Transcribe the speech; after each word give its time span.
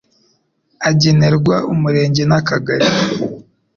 agenerwa 0.89 1.55
Umurenge 1.73 2.23
n 2.29 2.33
Akagari 2.39 2.87